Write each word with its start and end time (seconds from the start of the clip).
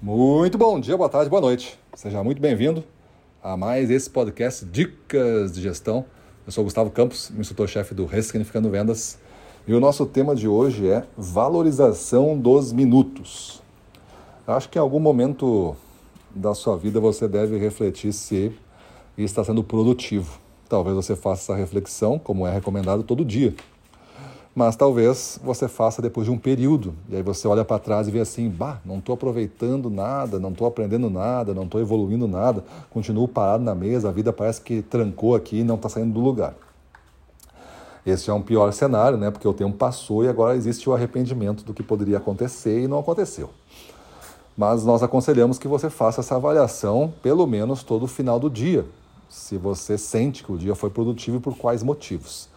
Muito 0.00 0.58
bom 0.58 0.78
dia, 0.78 0.94
boa 0.94 1.08
tarde, 1.08 1.30
boa 1.30 1.40
noite. 1.40 1.78
Seja 1.94 2.22
muito 2.22 2.38
bem-vindo 2.40 2.84
a 3.42 3.56
mais 3.56 3.90
esse 3.90 4.10
podcast 4.10 4.62
Dicas 4.66 5.54
de 5.54 5.62
Gestão. 5.62 6.04
Eu 6.46 6.52
sou 6.52 6.62
Gustavo 6.62 6.90
Campos, 6.90 7.30
instrutor-chefe 7.30 7.94
do 7.94 8.04
Ressignificando 8.04 8.68
Vendas. 8.68 9.18
E 9.66 9.72
o 9.72 9.80
nosso 9.80 10.04
tema 10.04 10.36
de 10.36 10.46
hoje 10.46 10.86
é 10.86 11.02
valorização 11.16 12.38
dos 12.38 12.74
minutos. 12.74 13.62
Acho 14.46 14.68
que 14.68 14.76
em 14.76 14.82
algum 14.82 15.00
momento 15.00 15.74
da 16.34 16.54
sua 16.54 16.76
vida 16.76 17.00
você 17.00 17.26
deve 17.26 17.56
refletir 17.56 18.12
se 18.12 18.52
está 19.16 19.42
sendo 19.42 19.64
produtivo. 19.64 20.38
Talvez 20.68 20.94
você 20.94 21.16
faça 21.16 21.54
essa 21.54 21.56
reflexão, 21.58 22.18
como 22.18 22.46
é 22.46 22.52
recomendado 22.52 23.02
todo 23.02 23.24
dia 23.24 23.54
mas 24.56 24.74
talvez 24.74 25.38
você 25.44 25.68
faça 25.68 26.00
depois 26.00 26.24
de 26.26 26.32
um 26.32 26.38
período. 26.38 26.94
E 27.10 27.16
aí 27.16 27.22
você 27.22 27.46
olha 27.46 27.62
para 27.62 27.78
trás 27.78 28.08
e 28.08 28.10
vê 28.10 28.20
assim: 28.20 28.48
bah, 28.48 28.80
não 28.86 28.96
estou 28.96 29.14
aproveitando 29.14 29.90
nada, 29.90 30.40
não 30.40 30.48
estou 30.48 30.66
aprendendo 30.66 31.10
nada, 31.10 31.52
não 31.52 31.64
estou 31.64 31.78
evoluindo 31.78 32.26
nada, 32.26 32.64
continuo 32.88 33.28
parado 33.28 33.62
na 33.62 33.74
mesa, 33.74 34.08
a 34.08 34.12
vida 34.12 34.32
parece 34.32 34.62
que 34.62 34.80
trancou 34.80 35.34
aqui 35.34 35.58
e 35.58 35.64
não 35.64 35.74
está 35.74 35.90
saindo 35.90 36.14
do 36.14 36.20
lugar. 36.20 36.54
Esse 38.06 38.30
é 38.30 38.32
um 38.32 38.40
pior 38.40 38.72
cenário, 38.72 39.18
né? 39.18 39.30
Porque 39.30 39.46
o 39.46 39.52
tempo 39.52 39.76
passou 39.76 40.24
e 40.24 40.28
agora 40.28 40.56
existe 40.56 40.88
o 40.88 40.94
arrependimento 40.94 41.62
do 41.62 41.74
que 41.74 41.82
poderia 41.82 42.16
acontecer 42.16 42.80
e 42.80 42.88
não 42.88 43.00
aconteceu. 43.00 43.50
Mas 44.56 44.86
nós 44.86 45.02
aconselhamos 45.02 45.58
que 45.58 45.68
você 45.68 45.90
faça 45.90 46.22
essa 46.22 46.36
avaliação 46.36 47.12
pelo 47.22 47.46
menos 47.46 47.82
todo 47.82 48.06
final 48.06 48.40
do 48.40 48.48
dia, 48.48 48.86
se 49.28 49.58
você 49.58 49.98
sente 49.98 50.42
que 50.42 50.50
o 50.50 50.56
dia 50.56 50.74
foi 50.74 50.88
produtivo 50.88 51.36
e 51.36 51.40
por 51.40 51.58
quais 51.58 51.82
motivos. 51.82 52.55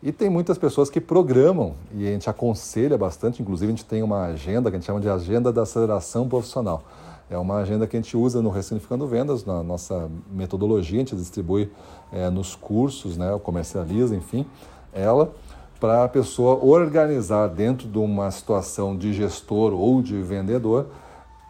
E 0.00 0.12
tem 0.12 0.30
muitas 0.30 0.56
pessoas 0.56 0.88
que 0.88 1.00
programam 1.00 1.74
e 1.92 2.06
a 2.06 2.12
gente 2.12 2.30
aconselha 2.30 2.96
bastante, 2.96 3.42
inclusive 3.42 3.72
a 3.72 3.74
gente 3.74 3.84
tem 3.84 4.00
uma 4.02 4.26
agenda 4.26 4.70
que 4.70 4.76
a 4.76 4.78
gente 4.78 4.86
chama 4.86 5.00
de 5.00 5.08
agenda 5.08 5.52
da 5.52 5.62
aceleração 5.62 6.28
profissional. 6.28 6.84
É 7.28 7.36
uma 7.36 7.56
agenda 7.56 7.86
que 7.86 7.96
a 7.96 8.00
gente 8.00 8.16
usa 8.16 8.40
no 8.40 8.48
Ressignificando 8.48 9.06
Vendas, 9.08 9.44
na 9.44 9.62
nossa 9.62 10.08
metodologia, 10.30 10.98
a 10.98 11.00
gente 11.00 11.16
distribui 11.16 11.70
é, 12.12 12.30
nos 12.30 12.54
cursos, 12.54 13.16
né, 13.16 13.38
comercializa, 13.42 14.14
enfim, 14.14 14.46
ela, 14.92 15.32
para 15.80 16.04
a 16.04 16.08
pessoa 16.08 16.64
organizar 16.64 17.48
dentro 17.48 17.88
de 17.88 17.98
uma 17.98 18.30
situação 18.30 18.96
de 18.96 19.12
gestor 19.12 19.74
ou 19.74 20.00
de 20.00 20.22
vendedor 20.22 20.86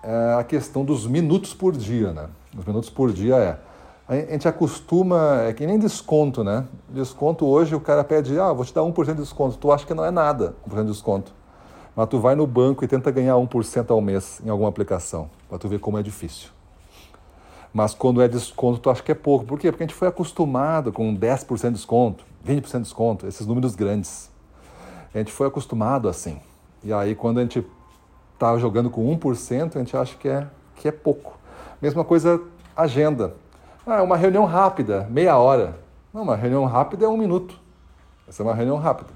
é, 0.02 0.36
a 0.38 0.42
questão 0.42 0.84
dos 0.84 1.06
minutos 1.06 1.52
por 1.52 1.76
dia. 1.76 2.12
Né? 2.12 2.26
Os 2.58 2.64
minutos 2.64 2.88
por 2.88 3.12
dia 3.12 3.36
é 3.36 3.67
a 4.08 4.14
gente 4.14 4.48
acostuma, 4.48 5.42
é 5.42 5.52
que 5.52 5.66
nem 5.66 5.78
desconto, 5.78 6.42
né? 6.42 6.64
Desconto 6.88 7.44
hoje 7.44 7.74
o 7.74 7.80
cara 7.80 8.02
pede, 8.02 8.40
ah, 8.40 8.54
vou 8.54 8.64
te 8.64 8.72
dar 8.72 8.80
1% 8.80 9.04
de 9.04 9.20
desconto. 9.20 9.58
Tu 9.58 9.70
acha 9.70 9.84
que 9.84 9.92
não 9.92 10.02
é 10.02 10.10
nada 10.10 10.56
1% 10.66 10.80
de 10.80 10.92
desconto. 10.92 11.34
Mas 11.94 12.08
tu 12.08 12.18
vai 12.18 12.34
no 12.34 12.46
banco 12.46 12.82
e 12.82 12.88
tenta 12.88 13.10
ganhar 13.10 13.34
1% 13.34 13.90
ao 13.90 14.00
mês 14.00 14.40
em 14.42 14.48
alguma 14.48 14.70
aplicação, 14.70 15.28
para 15.46 15.58
tu 15.58 15.68
ver 15.68 15.78
como 15.78 15.98
é 15.98 16.02
difícil. 16.02 16.48
Mas 17.70 17.92
quando 17.92 18.22
é 18.22 18.28
desconto, 18.28 18.78
tu 18.78 18.88
acha 18.88 19.02
que 19.02 19.12
é 19.12 19.14
pouco. 19.14 19.44
Por 19.44 19.58
quê? 19.58 19.70
Porque 19.70 19.82
a 19.82 19.86
gente 19.86 19.94
foi 19.94 20.08
acostumado 20.08 20.90
com 20.90 21.14
10% 21.14 21.60
de 21.60 21.70
desconto, 21.72 22.24
20% 22.46 22.72
de 22.72 22.78
desconto, 22.84 23.26
esses 23.26 23.46
números 23.46 23.74
grandes. 23.74 24.30
A 25.14 25.18
gente 25.18 25.32
foi 25.32 25.48
acostumado 25.48 26.08
assim. 26.08 26.40
E 26.82 26.94
aí 26.94 27.14
quando 27.14 27.38
a 27.38 27.42
gente 27.42 27.62
está 28.32 28.56
jogando 28.56 28.88
com 28.88 29.04
1%, 29.18 29.76
a 29.76 29.78
gente 29.80 29.94
acha 29.94 30.16
que 30.16 30.28
é, 30.28 30.46
que 30.76 30.88
é 30.88 30.92
pouco. 30.92 31.36
Mesma 31.82 32.04
coisa, 32.04 32.40
agenda. 32.74 33.34
Ah, 33.90 34.02
uma 34.02 34.18
reunião 34.18 34.44
rápida, 34.44 35.08
meia 35.08 35.38
hora. 35.38 35.74
Não, 36.12 36.20
uma 36.20 36.36
reunião 36.36 36.66
rápida 36.66 37.06
é 37.06 37.08
um 37.08 37.16
minuto. 37.16 37.58
Essa 38.28 38.42
é 38.42 38.44
uma 38.44 38.54
reunião 38.54 38.76
rápida. 38.76 39.08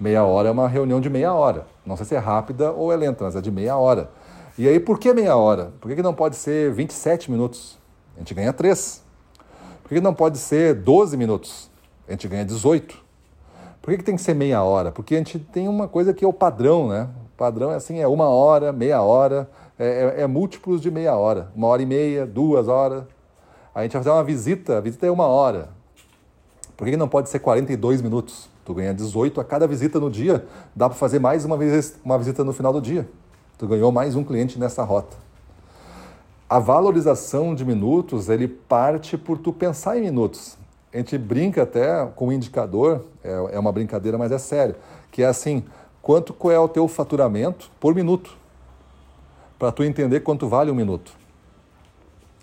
Meia 0.00 0.24
hora 0.24 0.48
é 0.48 0.50
uma 0.50 0.66
reunião 0.66 0.98
de 0.98 1.10
meia 1.10 1.34
hora. 1.34 1.66
Não 1.84 1.94
sei 1.94 2.06
se 2.06 2.14
é 2.14 2.18
rápida 2.18 2.72
ou 2.72 2.90
é 2.90 2.96
lenta, 2.96 3.22
mas 3.22 3.36
é 3.36 3.42
de 3.42 3.50
meia 3.50 3.76
hora. 3.76 4.10
E 4.56 4.66
aí, 4.66 4.80
por 4.80 4.98
que 4.98 5.12
meia 5.12 5.36
hora? 5.36 5.74
Por 5.78 5.94
que, 5.94 6.02
não 6.02 6.14
pode 6.14 6.36
ser 6.36 6.72
27 6.72 7.30
minutos? 7.30 7.78
A 8.16 8.20
gente 8.20 8.32
ganha 8.32 8.50
3. 8.50 9.04
Por 9.82 9.90
que, 9.90 9.96
que 9.96 10.00
não 10.00 10.14
pode 10.14 10.38
ser 10.38 10.74
12 10.74 11.18
minutos? 11.18 11.70
A 12.08 12.12
gente 12.12 12.26
ganha 12.26 12.46
18. 12.46 12.96
Por 13.82 13.90
que, 13.90 13.98
que 13.98 14.04
tem 14.04 14.16
que 14.16 14.22
ser 14.22 14.32
meia 14.32 14.62
hora? 14.62 14.90
Porque 14.90 15.16
a 15.16 15.18
gente 15.18 15.38
tem 15.38 15.68
uma 15.68 15.86
coisa 15.86 16.14
que 16.14 16.24
é 16.24 16.28
o 16.28 16.32
padrão, 16.32 16.88
né? 16.88 17.10
O 17.26 17.36
padrão 17.36 17.70
é 17.72 17.74
assim, 17.74 17.98
é 17.98 18.08
uma 18.08 18.30
hora, 18.30 18.72
meia 18.72 19.02
hora, 19.02 19.50
é, 19.78 20.14
é, 20.16 20.22
é 20.22 20.26
múltiplos 20.26 20.80
de 20.80 20.90
meia 20.90 21.14
hora. 21.14 21.52
Uma 21.54 21.66
hora 21.66 21.82
e 21.82 21.86
meia, 21.86 22.24
duas 22.24 22.68
horas, 22.68 23.04
a 23.74 23.82
gente 23.82 23.92
vai 23.92 24.02
fazer 24.02 24.10
uma 24.10 24.24
visita, 24.24 24.78
a 24.78 24.80
visita 24.80 25.06
é 25.06 25.10
uma 25.10 25.26
hora. 25.26 25.70
Por 26.76 26.86
que 26.86 26.96
não 26.96 27.08
pode 27.08 27.28
ser 27.28 27.40
42 27.40 28.00
minutos? 28.00 28.48
Tu 28.64 28.72
ganha 28.72 28.94
18 28.94 29.40
a 29.40 29.44
cada 29.44 29.66
visita 29.66 29.98
no 29.98 30.10
dia, 30.10 30.46
dá 30.74 30.88
para 30.88 30.96
fazer 30.96 31.18
mais 31.18 31.44
uma, 31.44 31.56
vez, 31.56 31.98
uma 32.04 32.16
visita 32.16 32.44
no 32.44 32.52
final 32.52 32.72
do 32.72 32.80
dia. 32.80 33.08
Tu 33.58 33.66
ganhou 33.66 33.92
mais 33.92 34.14
um 34.14 34.24
cliente 34.24 34.58
nessa 34.58 34.82
rota. 34.82 35.16
A 36.48 36.58
valorização 36.58 37.54
de 37.54 37.64
minutos, 37.64 38.28
ele 38.28 38.46
parte 38.46 39.18
por 39.18 39.38
tu 39.38 39.52
pensar 39.52 39.98
em 39.98 40.02
minutos. 40.02 40.56
A 40.92 40.96
gente 40.98 41.18
brinca 41.18 41.64
até 41.64 42.06
com 42.14 42.28
o 42.28 42.32
indicador, 42.32 43.04
é, 43.22 43.56
é 43.56 43.58
uma 43.58 43.72
brincadeira, 43.72 44.16
mas 44.16 44.30
é 44.30 44.38
sério, 44.38 44.76
que 45.10 45.22
é 45.22 45.26
assim, 45.26 45.64
quanto 46.00 46.34
é 46.50 46.58
o 46.58 46.68
teu 46.68 46.86
faturamento 46.86 47.70
por 47.80 47.94
minuto, 47.94 48.36
para 49.58 49.72
tu 49.72 49.82
entender 49.82 50.20
quanto 50.20 50.48
vale 50.48 50.70
um 50.70 50.74
minuto. 50.74 51.23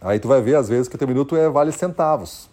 Aí 0.01 0.19
tu 0.19 0.27
vai 0.27 0.41
ver, 0.41 0.55
às 0.55 0.67
vezes, 0.67 0.87
que 0.87 0.95
o 0.95 0.97
teu 0.97 1.07
minuto 1.07 1.35
é, 1.35 1.47
vale 1.47 1.71
centavos. 1.71 2.49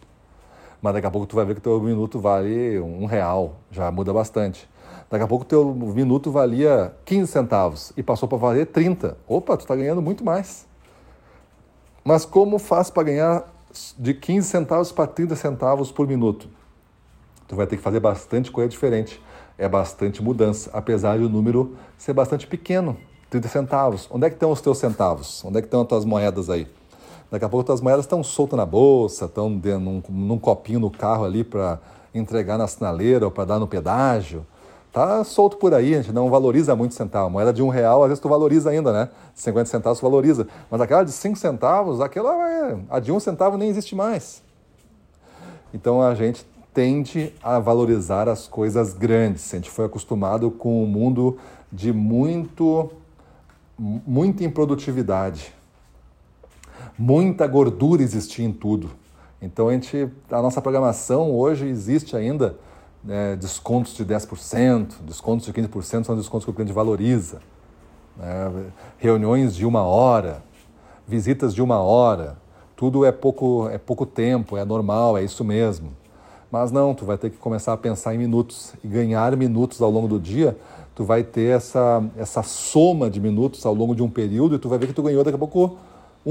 Mas 0.83 0.93
daqui 0.93 1.07
a 1.07 1.11
pouco 1.11 1.27
tu 1.27 1.35
vai 1.35 1.47
ver 1.47 1.55
que 1.55 1.61
o 1.61 1.63
teu 1.63 1.81
minuto 1.81 2.21
vale 2.21 2.79
um 2.79 3.07
real. 3.07 3.57
Já 3.71 3.91
muda 3.91 4.13
bastante. 4.13 4.69
Daqui 5.11 5.25
a 5.25 5.27
pouco 5.27 5.45
o 5.45 5.49
teu 5.49 5.65
minuto 5.75 6.31
valia 6.31 6.95
15 7.07 7.33
centavos 7.33 7.93
e 7.97 8.03
passou 8.03 8.29
para 8.29 8.37
valer 8.37 8.67
30. 8.67 9.17
Opa, 9.27 9.57
tu 9.57 9.61
está 9.61 9.75
ganhando 9.75 10.03
muito 10.03 10.23
mais. 10.23 10.67
Mas 12.05 12.27
como 12.27 12.59
faz 12.59 12.91
para 12.91 13.05
ganhar 13.05 13.45
de 13.99 14.13
15 14.13 14.47
centavos 14.47 14.93
para 14.93 15.07
30 15.07 15.35
centavos 15.35 15.91
por 15.91 16.07
minuto? 16.07 16.49
Tu 17.47 17.57
vai 17.57 17.67
ter 17.67 17.79
que 17.79 17.83
fazer 17.83 18.01
bastante 18.01 18.51
coisa 18.51 18.69
diferente. 18.69 19.21
É 19.57 19.67
bastante 19.67 20.23
mudança, 20.23 20.71
apesar 20.73 21.19
do 21.19 21.29
número 21.29 21.75
ser 21.97 22.13
bastante 22.13 22.47
pequeno, 22.47 22.97
30 23.31 23.49
centavos. 23.49 24.09
Onde 24.11 24.27
é 24.27 24.29
que 24.29 24.37
estão 24.37 24.53
os 24.53 24.61
teus 24.61 24.77
centavos? 24.77 25.43
Onde 25.45 25.59
é 25.59 25.61
que 25.63 25.67
estão 25.67 25.81
as 25.81 25.89
tuas 25.89 26.05
moedas 26.05 26.51
aí? 26.51 26.69
Daqui 27.31 27.44
a 27.44 27.49
pouco 27.49 27.71
as 27.71 27.81
moedas 27.81 28.06
estão 28.06 28.22
soltas 28.22 28.56
na 28.56 28.65
bolsa, 28.65 29.27
estão 29.27 29.50
num, 29.50 30.03
num 30.09 30.39
copinho 30.39 30.81
no 30.81 30.91
carro 30.91 31.25
ali 31.25 31.44
para 31.44 31.78
entregar 32.15 32.56
na 32.56 32.66
sinaleira 32.66 33.27
ou 33.27 33.31
para 33.31 33.44
dar 33.44 33.59
no 33.59 33.66
pedágio. 33.66 34.47
Tá 34.91 35.22
solto 35.22 35.59
por 35.59 35.75
aí, 35.75 35.94
a 35.94 36.00
gente 36.00 36.15
não 36.15 36.31
valoriza 36.31 36.75
muito 36.75 36.94
centavo. 36.94 37.28
Moeda 37.28 37.53
de 37.53 37.62
um 37.62 37.69
real, 37.69 38.03
às 38.03 38.09
vezes 38.09 38.22
tu 38.22 38.28
valoriza 38.28 38.71
ainda, 38.71 38.93
né? 38.93 39.11
50 39.34 39.67
centavos 39.67 39.99
tu 39.99 40.03
valoriza. 40.03 40.49
Mas 40.71 40.81
aquela 40.81 41.05
de 41.05 41.12
5 41.12 41.37
centavos, 41.37 42.00
aquela 42.00 42.50
é, 42.50 42.78
a 42.88 42.99
de 42.99 43.12
um 43.12 43.21
centavo 43.21 43.59
nem 43.59 43.69
existe 43.69 43.94
mais. 43.94 44.43
Então 45.75 46.00
a 46.00 46.15
gente 46.15 46.47
tende 46.72 47.34
a 47.43 47.59
valorizar 47.59 48.27
as 48.27 48.49
coisas 48.49 48.94
grandes. 48.94 49.53
A 49.53 49.56
gente 49.56 49.71
foi 49.71 49.84
acostumado 49.84 50.50
com 50.50 50.83
um 50.83 50.87
mundo 50.87 51.37
de 51.71 51.93
muito, 51.93 52.91
muita 53.78 54.43
improdutividade 54.43 55.58
muita 56.99 57.47
gordura 57.47 58.03
existia 58.03 58.45
em 58.45 58.53
tudo. 58.53 58.91
Então 59.41 59.69
a, 59.69 59.73
gente, 59.73 60.11
a 60.31 60.43
nossa 60.43 60.61
programação 60.61 61.31
hoje 61.31 61.67
existe 61.67 62.17
ainda 62.17 62.57
né, 63.05 63.37
descontos 63.37 63.95
de 63.95 64.05
10%, 64.05 64.95
descontos 65.03 65.47
de 65.47 65.53
15% 65.53 66.05
são 66.05 66.17
descontos 66.17 66.45
que 66.45 66.51
o 66.51 66.55
cliente 66.55 66.73
valoriza. 66.73 67.41
Né, 68.17 68.71
reuniões 68.99 69.55
de 69.55 69.65
uma 69.65 69.83
hora, 69.83 70.43
visitas 71.07 71.55
de 71.55 71.63
uma 71.63 71.79
hora, 71.79 72.37
tudo 72.75 73.05
é 73.05 73.13
pouco, 73.13 73.69
é 73.69 73.79
pouco 73.79 74.05
tempo, 74.05 74.57
é 74.57 74.65
normal, 74.65 75.17
é 75.17 75.23
isso 75.23 75.45
mesmo. 75.45 75.91
Mas 76.51 76.73
não, 76.73 76.95
tu 76.95 77.05
vai 77.05 77.19
ter 77.19 77.31
que 77.31 77.37
começar 77.37 77.75
a 77.75 77.77
pensar 77.77 78.15
em 78.15 78.19
minutos 78.19 78.73
e 78.83 78.89
ganhar 78.89 79.37
minutos 79.37 79.83
ao 79.83 79.91
longo 79.91 80.09
do 80.09 80.19
dia. 80.19 80.57
Tu 80.95 81.05
vai 81.05 81.23
ter 81.23 81.57
essa, 81.57 82.03
essa 82.17 82.43
soma 82.43 83.11
de 83.11 83.21
minutos 83.21 83.65
ao 83.67 83.75
longo 83.75 83.95
de 83.95 84.03
um 84.03 84.09
período 84.09 84.55
e 84.55 84.59
tu 84.59 84.69
vai 84.69 84.79
ver 84.79 84.87
que 84.87 84.93
tu 84.95 85.03
ganhou 85.03 85.23
daqui 85.23 85.37
a 85.37 85.39
pouco 85.39 85.77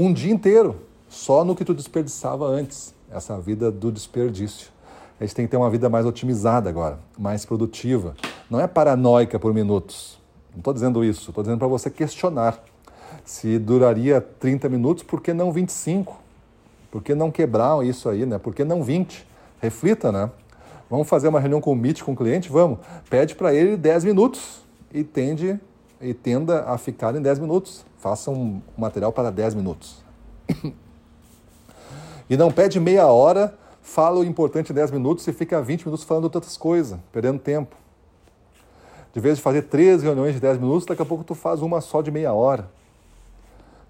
um 0.00 0.12
dia 0.12 0.32
inteiro 0.32 0.76
só 1.08 1.44
no 1.44 1.56
que 1.56 1.64
tu 1.64 1.74
desperdiçava 1.74 2.46
antes, 2.46 2.94
essa 3.10 3.36
vida 3.40 3.68
do 3.72 3.90
desperdício. 3.90 4.68
A 5.18 5.24
gente 5.24 5.34
tem 5.34 5.44
que 5.44 5.50
ter 5.50 5.56
uma 5.56 5.68
vida 5.68 5.88
mais 5.88 6.06
otimizada 6.06 6.70
agora, 6.70 7.00
mais 7.18 7.44
produtiva. 7.44 8.14
Não 8.48 8.60
é 8.60 8.68
paranoica 8.68 9.40
por 9.40 9.52
minutos. 9.52 10.16
Não 10.52 10.58
estou 10.58 10.72
dizendo 10.72 11.04
isso, 11.04 11.30
estou 11.30 11.42
dizendo 11.42 11.58
para 11.58 11.66
você 11.66 11.90
questionar. 11.90 12.62
Se 13.24 13.58
duraria 13.58 14.20
30 14.20 14.68
minutos, 14.68 15.02
por 15.02 15.20
que 15.20 15.32
não 15.32 15.50
25? 15.50 16.16
Por 16.92 17.02
que 17.02 17.12
não 17.12 17.32
quebrar 17.32 17.84
isso 17.84 18.08
aí, 18.08 18.24
né? 18.24 18.38
Por 18.38 18.54
que 18.54 18.62
não 18.62 18.84
20? 18.84 19.26
Reflita, 19.60 20.12
né? 20.12 20.30
Vamos 20.88 21.08
fazer 21.08 21.26
uma 21.26 21.40
reunião 21.40 21.60
com 21.60 21.72
o 21.72 21.76
Meet 21.76 22.02
com 22.02 22.12
o 22.12 22.16
cliente? 22.16 22.48
Vamos. 22.48 22.78
Pede 23.10 23.34
para 23.34 23.52
ele 23.52 23.76
10 23.76 24.04
minutos 24.04 24.62
e 24.94 25.02
tende 25.02 25.58
e 26.00 26.14
tenda 26.14 26.64
a 26.64 26.78
ficar 26.78 27.14
em 27.14 27.22
10 27.22 27.38
minutos. 27.38 27.84
Faça 27.98 28.30
um 28.30 28.60
material 28.76 29.12
para 29.12 29.30
10 29.30 29.54
minutos. 29.54 30.02
e 32.28 32.36
não 32.36 32.50
pede 32.50 32.78
meia 32.78 33.06
hora, 33.06 33.56
fala 33.82 34.20
o 34.20 34.24
importante 34.24 34.70
em 34.70 34.74
10 34.74 34.90
minutos 34.90 35.26
e 35.26 35.32
fica 35.32 35.60
20 35.60 35.86
minutos 35.86 36.04
falando 36.04 36.24
outras 36.24 36.56
coisas, 36.56 36.98
perdendo 37.12 37.38
tempo. 37.38 37.76
De 39.12 39.20
vez 39.20 39.36
de 39.36 39.42
fazer 39.42 39.62
três 39.62 40.02
reuniões 40.02 40.34
de 40.34 40.40
10 40.40 40.58
minutos, 40.58 40.86
daqui 40.86 41.02
a 41.02 41.06
pouco 41.06 41.24
tu 41.24 41.34
faz 41.34 41.62
uma 41.62 41.80
só 41.80 42.02
de 42.02 42.10
meia 42.10 42.32
hora. 42.32 42.68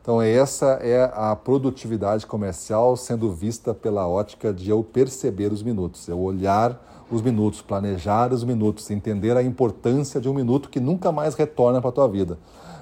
Então, 0.01 0.23
essa 0.23 0.79
é 0.81 1.11
a 1.13 1.37
produtividade 1.37 2.27
comercial 2.27 2.97
sendo 2.97 3.31
vista 3.31 3.75
pela 3.75 4.09
ótica 4.09 4.55
de 4.55 4.71
eu 4.71 4.83
perceber 4.83 5.53
os 5.53 5.63
minutos, 5.63 6.09
eu 6.09 6.19
olhar 6.19 6.98
os 7.11 7.23
minutos, 7.23 7.63
planejar 7.63 8.33
os 8.33 8.45
minutos, 8.45 8.91
entender 8.91 9.37
a 9.37 9.43
importância 9.43 10.21
de 10.21 10.29
um 10.29 10.35
minuto 10.35 10.69
que 10.69 10.81
nunca 10.81 11.11
mais 11.11 11.35
retorna 11.35 11.81
para 11.81 11.91
a 11.91 11.93
tua 11.93 12.09
vida. 12.09 12.39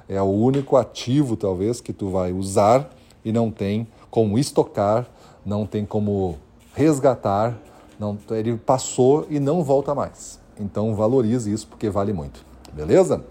É 0.08 0.20
o 0.20 0.26
único 0.26 0.76
ativo, 0.76 1.36
talvez, 1.36 1.80
que 1.80 1.92
tu 1.92 2.10
vai 2.10 2.32
usar 2.32 2.90
e 3.24 3.32
não 3.32 3.50
tem 3.50 3.86
como 4.10 4.38
estocar, 4.38 5.06
não 5.44 5.66
tem 5.66 5.84
como 5.84 6.36
resgatar, 6.74 7.56
não, 7.98 8.18
ele 8.30 8.56
passou 8.56 9.26
e 9.30 9.40
não 9.40 9.62
volta 9.62 9.94
mais. 9.94 10.38
Então 10.58 10.94
valorize 10.94 11.52
isso 11.52 11.66
porque 11.66 11.90
vale 11.90 12.12
muito. 12.12 12.44
Beleza? 12.72 13.24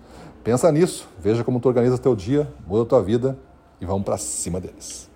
Pensa 0.43 0.71
nisso, 0.71 1.07
veja 1.19 1.43
como 1.43 1.59
tu 1.59 1.67
organiza 1.67 1.97
teu 1.97 2.15
dia, 2.15 2.47
muda 2.67 2.85
tua 2.85 3.01
vida 3.01 3.37
e 3.81 3.85
vamos 3.85 4.03
para 4.03 4.17
cima 4.17 4.59
deles. 4.59 5.09